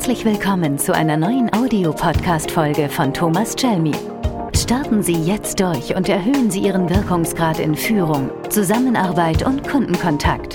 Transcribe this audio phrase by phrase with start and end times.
[0.00, 3.92] Herzlich willkommen zu einer neuen Audiopodcast-Folge von Thomas Chelmi.
[4.56, 10.54] Starten Sie jetzt durch und erhöhen Sie Ihren Wirkungsgrad in Führung, Zusammenarbeit und Kundenkontakt.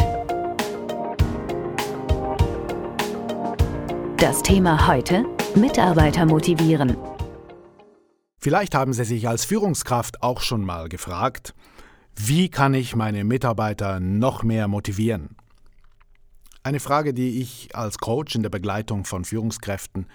[4.18, 6.98] Das Thema heute: Mitarbeiter motivieren.
[8.40, 11.54] Vielleicht haben Sie sich als Führungskraft auch schon mal gefragt,
[12.16, 15.38] wie kann ich meine Mitarbeiter noch mehr motivieren?
[16.66, 20.08] Eine Frage, die ich als Coach in der Begleitung von Führungskräften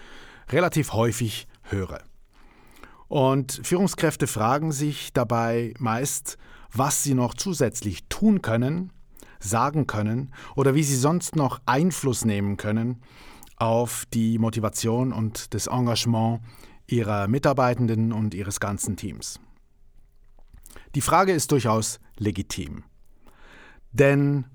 [0.49, 2.03] relativ häufig höre.
[3.07, 6.39] Und Führungskräfte fragen sich dabei meist,
[6.73, 8.93] was sie noch zusätzlich tun können,
[9.39, 13.01] sagen können oder wie sie sonst noch Einfluss nehmen können
[13.55, 16.41] auf die Motivation und das Engagement
[16.89, 19.39] ihrer Mitarbeitenden und ihres ganzen Teams.
[20.97, 22.83] Die Frage ist durchaus legitim.
[23.93, 24.47] Denn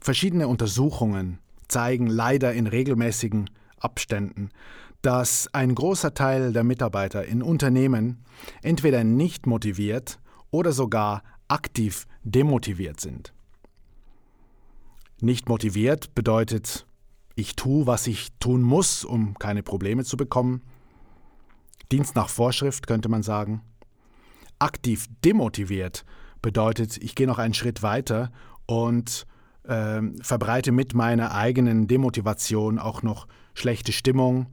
[0.00, 1.38] Verschiedene Untersuchungen
[1.68, 4.50] zeigen leider in regelmäßigen Abständen,
[5.02, 8.24] dass ein großer Teil der Mitarbeiter in Unternehmen
[8.62, 10.18] entweder nicht motiviert
[10.50, 13.32] oder sogar aktiv demotiviert sind.
[15.20, 16.86] Nicht motiviert bedeutet,
[17.34, 20.62] ich tue, was ich tun muss, um keine Probleme zu bekommen.
[21.92, 23.62] Dienst nach Vorschrift könnte man sagen.
[24.58, 26.04] Aktiv demotiviert
[26.42, 28.32] bedeutet, ich gehe noch einen Schritt weiter
[28.66, 29.26] und
[29.68, 34.46] äh, verbreite mit meiner eigenen Demotivation auch noch schlechte Stimmung,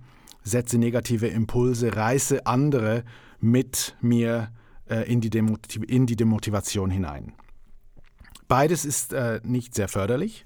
[0.43, 3.03] setze negative Impulse, reiße andere
[3.39, 4.51] mit mir
[4.89, 5.29] äh, in, die
[5.87, 7.33] in, die Demotivation hinein.
[8.47, 10.45] Beides ist äh, nicht sehr förderlich,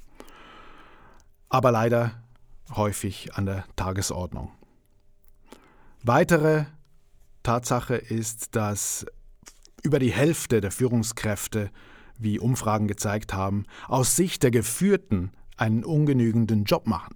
[1.49, 2.23] aber leider
[2.75, 4.51] häufig an der Tagesordnung.
[6.03, 6.65] Weitere
[7.43, 9.05] Tatsache ist, dass
[9.83, 11.71] über die Hälfte der Führungskräfte
[12.19, 17.15] wie Umfragen gezeigt haben, aus Sicht der Geführten einen ungenügenden Job machen.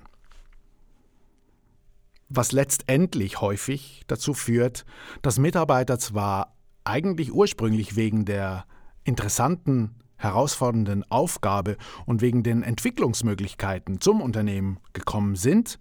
[2.29, 4.85] Was letztendlich häufig dazu führt,
[5.21, 8.65] dass Mitarbeiter zwar eigentlich ursprünglich wegen der
[9.03, 15.79] interessanten, herausfordernden Aufgabe und wegen den Entwicklungsmöglichkeiten zum Unternehmen gekommen sind,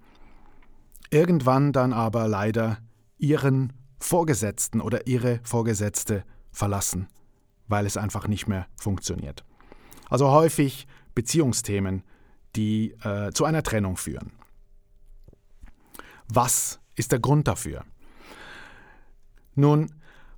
[1.11, 2.79] irgendwann dann aber leider
[3.19, 7.07] ihren Vorgesetzten oder ihre Vorgesetzte verlassen
[7.69, 9.45] weil es einfach nicht mehr funktioniert.
[10.09, 12.03] Also häufig Beziehungsthemen,
[12.57, 14.33] die äh, zu einer Trennung führen.
[16.29, 17.85] Was ist der Grund dafür?
[19.55, 19.93] Nun,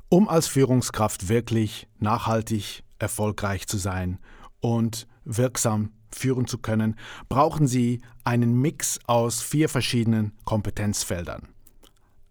[0.09, 4.19] um als Führungskraft wirklich nachhaltig erfolgreich zu sein
[4.61, 6.97] und wirksam führen zu können,
[7.29, 11.49] brauchen Sie einen Mix aus vier verschiedenen Kompetenzfeldern.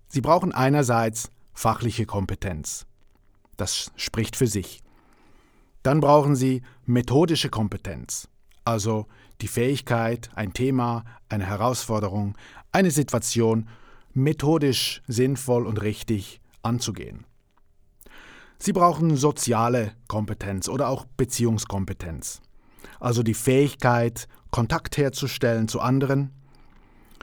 [0.07, 2.85] Sie brauchen einerseits fachliche Kompetenz.
[3.57, 4.81] Das spricht für sich.
[5.83, 8.29] Dann brauchen Sie methodische Kompetenz,
[8.63, 9.07] also
[9.41, 12.37] die Fähigkeit, ein Thema, eine Herausforderung,
[12.71, 13.67] eine Situation
[14.13, 17.25] methodisch sinnvoll und richtig anzugehen.
[18.59, 22.41] Sie brauchen soziale Kompetenz oder auch Beziehungskompetenz,
[22.99, 26.31] also die Fähigkeit, Kontakt herzustellen zu anderen,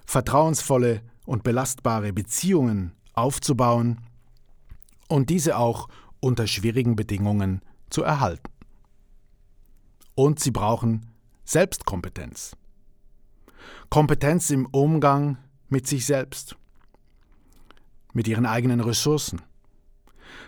[0.05, 4.01] vertrauensvolle und belastbare Beziehungen aufzubauen
[5.09, 5.89] und diese auch
[6.21, 8.51] unter schwierigen Bedingungen zu erhalten.
[10.15, 11.07] Und sie brauchen
[11.45, 12.57] Selbstkompetenz.
[13.89, 15.39] Kompetenz im Umgang
[15.69, 16.57] mit sich selbst,
[18.13, 19.43] mit ihren eigenen Ressourcen.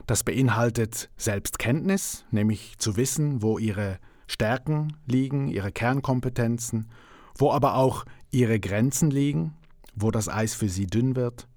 [0.07, 6.91] Das beinhaltet Selbstkenntnis, nämlich zu wissen, wo ihre Stärken liegen, ihre Kernkompetenzen,
[7.37, 9.55] wo aber auch ihre Grenzen liegen,
[9.95, 11.49] wo das Eis für sie dünn wird.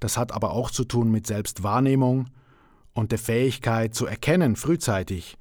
[0.00, 2.26] Das hat aber auch zu tun mit Selbstwahrnehmung
[2.92, 5.36] und der Fähigkeit zu erkennen frühzeitig,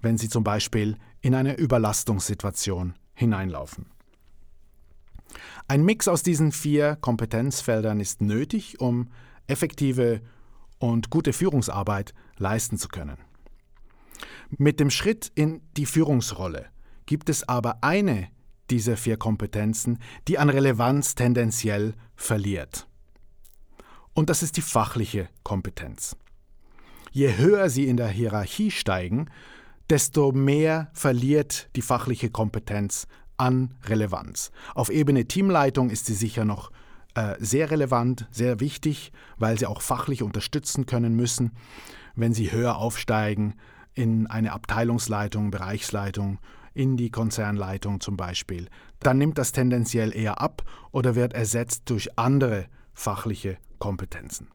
[0.00, 3.86] wenn sie zum Beispiel in eine Überlastungssituation hineinlaufen.
[5.66, 9.10] Ein Mix aus diesen vier Kompetenzfeldern ist nötig, um
[9.46, 10.22] effektive
[10.78, 13.18] und gute Führungsarbeit leisten zu können.
[14.50, 16.66] Mit dem Schritt in die Führungsrolle
[17.06, 18.28] gibt es aber eine
[18.70, 22.86] dieser vier Kompetenzen, die an Relevanz tendenziell verliert.
[24.14, 26.16] Und das ist die fachliche Kompetenz.
[27.18, 29.26] Je höher sie in der Hierarchie steigen,
[29.90, 34.52] desto mehr verliert die fachliche Kompetenz an Relevanz.
[34.76, 36.70] Auf Ebene Teamleitung ist sie sicher noch
[37.16, 41.56] äh, sehr relevant, sehr wichtig, weil sie auch fachlich unterstützen können müssen,
[42.14, 43.54] wenn sie höher aufsteigen
[43.94, 46.38] in eine Abteilungsleitung, Bereichsleitung,
[46.72, 48.68] in die Konzernleitung zum Beispiel.
[49.00, 50.62] Dann nimmt das tendenziell eher ab
[50.92, 54.52] oder wird ersetzt durch andere fachliche Kompetenzen.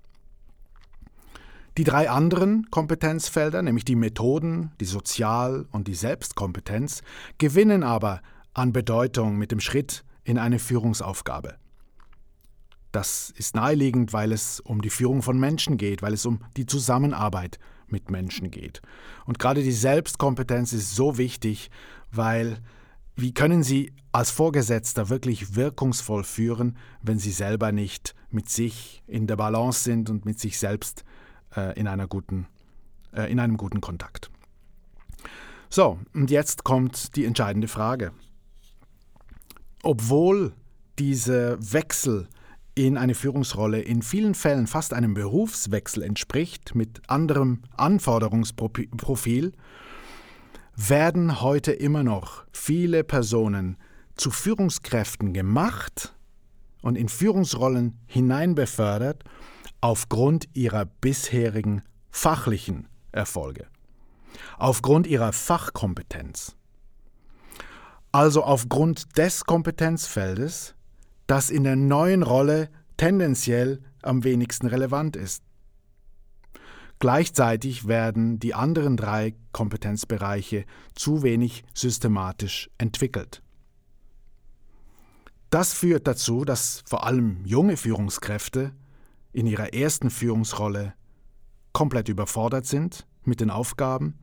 [1.77, 7.01] Die drei anderen Kompetenzfelder, nämlich die Methoden, die Sozial- und die Selbstkompetenz,
[7.39, 8.21] gewinnen aber
[8.53, 11.55] an Bedeutung mit dem Schritt in eine Führungsaufgabe.
[12.91, 16.67] Das ist naheliegend, weil es um die Führung von Menschen geht, weil es um die
[16.67, 18.83] Zusammenarbeit mit Menschen geht.
[19.25, 21.71] Und gerade die Selbstkompetenz ist so wichtig,
[22.11, 22.59] weil
[23.15, 29.25] wie können Sie als Vorgesetzter wirklich wirkungsvoll führen, wenn Sie selber nicht mit sich in
[29.25, 31.03] der Balance sind und mit sich selbst
[31.55, 32.47] äh, in, einer guten,
[33.13, 34.29] äh, in einem guten Kontakt?
[35.69, 38.11] So, und jetzt kommt die entscheidende Frage.
[39.81, 40.53] Obwohl
[40.99, 42.27] dieser Wechsel
[42.75, 49.51] in eine Führungsrolle in vielen Fällen fast einem Berufswechsel entspricht mit anderem Anforderungsprofil,
[50.75, 53.77] werden heute immer noch viele Personen
[54.15, 56.15] zu Führungskräften gemacht
[56.81, 59.23] und in Führungsrollen hineinbefördert
[59.83, 63.67] aufgrund ihrer bisherigen fachlichen Erfolge,
[64.57, 66.55] aufgrund ihrer Fachkompetenz.
[68.13, 70.75] Also aufgrund des Kompetenzfeldes,
[71.27, 75.43] das in der neuen Rolle tendenziell am wenigsten relevant ist.
[76.99, 80.63] Gleichzeitig werden die anderen drei Kompetenzbereiche
[80.95, 83.43] zu wenig systematisch entwickelt.
[85.49, 88.71] Das führt dazu, dass vor allem junge Führungskräfte
[89.33, 90.93] in ihrer ersten Führungsrolle
[91.73, 94.15] komplett überfordert sind mit den Aufgaben,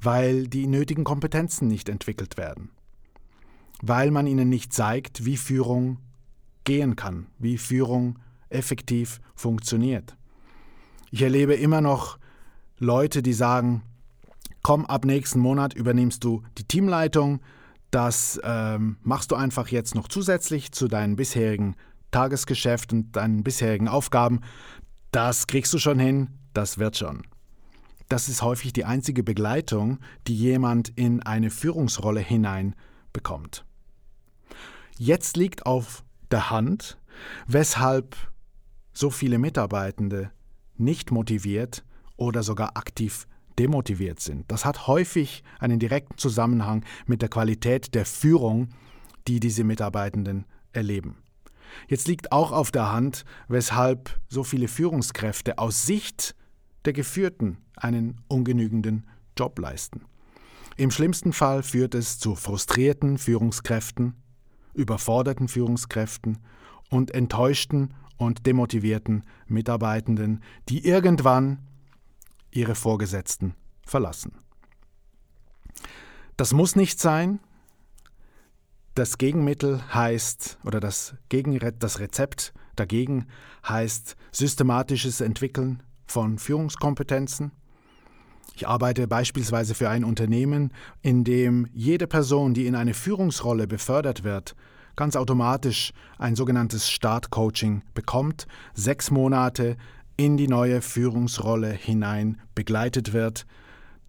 [0.00, 2.70] weil die nötigen Kompetenzen nicht entwickelt werden,
[3.80, 5.98] weil man ihnen nicht zeigt, wie Führung
[6.64, 8.18] gehen kann, wie Führung
[8.50, 10.16] effektiv funktioniert.
[11.10, 12.18] Ich erlebe immer noch
[12.78, 13.82] Leute, die sagen,
[14.62, 17.40] komm, ab nächsten Monat übernimmst du die Teamleitung,
[17.90, 21.76] das ähm, machst du einfach jetzt noch zusätzlich zu deinem bisherigen
[22.12, 24.40] Tagesgeschäft und deinen bisherigen Aufgaben.
[25.10, 27.22] Das kriegst du schon hin, das wird schon.
[28.08, 32.74] Das ist häufig die einzige Begleitung, die jemand in eine Führungsrolle hinein
[33.12, 33.64] bekommt.
[34.98, 36.98] Jetzt liegt auf der Hand,
[37.46, 38.16] weshalb
[38.92, 40.30] so viele Mitarbeitende
[40.76, 41.84] nicht motiviert
[42.16, 43.26] oder sogar aktiv
[43.58, 44.50] demotiviert sind.
[44.50, 48.68] Das hat häufig einen direkten Zusammenhang mit der Qualität der Führung,
[49.28, 51.16] die diese Mitarbeitenden erleben.
[51.88, 56.34] Jetzt liegt auch auf der Hand, weshalb so viele Führungskräfte aus Sicht
[56.84, 60.02] der Geführten einen ungenügenden Job leisten.
[60.76, 64.14] Im schlimmsten Fall führt es zu frustrierten Führungskräften,
[64.74, 66.38] überforderten Führungskräften
[66.90, 71.58] und enttäuschten und demotivierten Mitarbeitenden, die irgendwann
[72.50, 73.54] ihre Vorgesetzten
[73.86, 74.32] verlassen.
[76.36, 77.40] Das muss nicht sein.
[78.94, 83.26] Das Gegenmittel heißt, oder das, Gegen das Rezept dagegen
[83.66, 87.52] heißt systematisches Entwickeln von Führungskompetenzen.
[88.54, 94.24] Ich arbeite beispielsweise für ein Unternehmen, in dem jede Person, die in eine Führungsrolle befördert
[94.24, 94.54] wird,
[94.94, 99.78] ganz automatisch ein sogenanntes Startcoaching bekommt, sechs Monate
[100.18, 103.46] in die neue Führungsrolle hinein begleitet wird.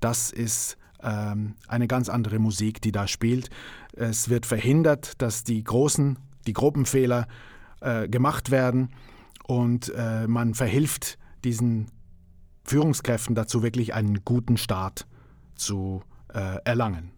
[0.01, 3.49] Das ist ähm, eine ganz andere Musik, die da spielt.
[3.93, 6.17] Es wird verhindert, dass die großen,
[6.47, 7.27] die Gruppenfehler
[7.81, 8.89] äh, gemacht werden
[9.45, 11.87] und äh, man verhilft diesen
[12.63, 15.05] Führungskräften dazu, wirklich einen guten Start
[15.55, 16.01] zu
[16.33, 17.11] äh, erlangen.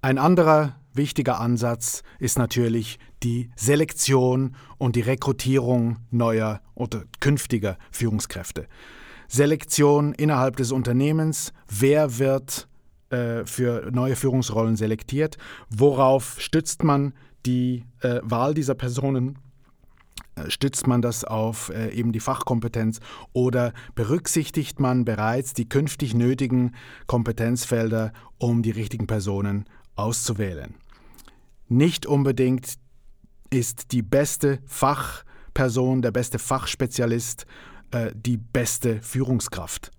[0.00, 8.66] Ein anderer wichtiger Ansatz ist natürlich die Selektion und die Rekrutierung neuer oder künftiger Führungskräfte.
[9.32, 12.68] Selektion innerhalb des Unternehmens, wer wird
[13.08, 15.38] äh, für neue Führungsrollen selektiert,
[15.70, 17.14] worauf stützt man
[17.46, 19.38] die äh, Wahl dieser Personen,
[20.34, 23.00] äh, stützt man das auf äh, eben die Fachkompetenz?
[23.32, 26.74] Oder berücksichtigt man bereits die künftig nötigen
[27.06, 29.64] Kompetenzfelder, um die richtigen Personen
[29.96, 30.74] auszuwählen.
[31.68, 32.74] Nicht unbedingt
[33.48, 37.46] ist die beste Fachperson, der beste Fachspezialist
[37.92, 39.90] äh, die beste Führungskraft.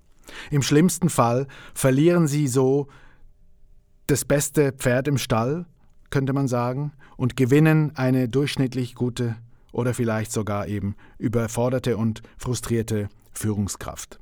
[0.51, 2.87] Im schlimmsten Fall verlieren sie so
[4.07, 5.65] das beste Pferd im Stall,
[6.09, 9.35] könnte man sagen, und gewinnen eine durchschnittlich gute
[9.71, 14.19] oder vielleicht sogar eben überforderte und frustrierte Führungskraft.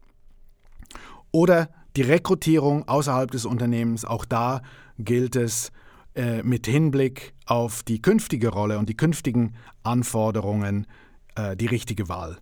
[1.32, 4.62] Oder die Rekrutierung außerhalb des Unternehmens, auch da
[4.98, 5.72] gilt es,
[6.16, 10.88] äh, mit Hinblick auf die künftige Rolle und die künftigen Anforderungen
[11.36, 12.38] äh, die richtige Wahl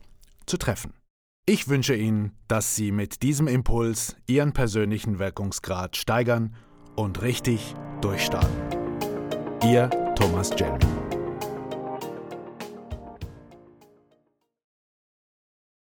[0.45, 0.93] zu treffen.
[1.51, 6.53] Ich wünsche Ihnen, dass Sie mit diesem Impuls Ihren persönlichen Wirkungsgrad steigern
[6.95, 8.55] und richtig durchstarten.
[9.63, 10.77] Ihr Thomas Jelmy.